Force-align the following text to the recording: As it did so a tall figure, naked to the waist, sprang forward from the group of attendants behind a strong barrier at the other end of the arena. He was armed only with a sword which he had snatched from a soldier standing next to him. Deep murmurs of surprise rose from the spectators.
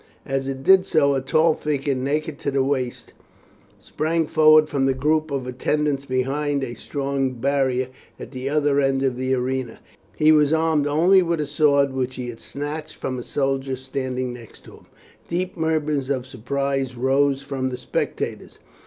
As 0.25 0.47
it 0.47 0.63
did 0.63 0.87
so 0.87 1.13
a 1.13 1.21
tall 1.21 1.53
figure, 1.53 1.93
naked 1.93 2.39
to 2.39 2.49
the 2.49 2.63
waist, 2.63 3.13
sprang 3.79 4.25
forward 4.25 4.67
from 4.67 4.87
the 4.87 4.95
group 4.95 5.29
of 5.29 5.45
attendants 5.45 6.05
behind 6.05 6.63
a 6.63 6.73
strong 6.73 7.33
barrier 7.33 7.87
at 8.19 8.31
the 8.31 8.49
other 8.49 8.79
end 8.79 9.03
of 9.03 9.15
the 9.15 9.35
arena. 9.35 9.79
He 10.15 10.31
was 10.31 10.53
armed 10.53 10.87
only 10.87 11.21
with 11.21 11.39
a 11.39 11.45
sword 11.45 11.93
which 11.93 12.15
he 12.15 12.29
had 12.29 12.39
snatched 12.39 12.95
from 12.95 13.19
a 13.19 13.23
soldier 13.23 13.75
standing 13.75 14.33
next 14.33 14.61
to 14.61 14.77
him. 14.77 14.85
Deep 15.29 15.55
murmurs 15.55 16.09
of 16.09 16.25
surprise 16.25 16.95
rose 16.97 17.43
from 17.43 17.69
the 17.69 17.77
spectators. 17.77 18.57